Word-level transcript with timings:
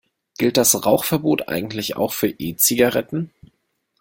Gilt 0.39 0.57
das 0.57 0.83
Rauchverbot 0.83 1.47
eigentlich 1.47 1.95
auch 1.95 2.13
für 2.13 2.29
E-Zigaretten? 2.29 3.29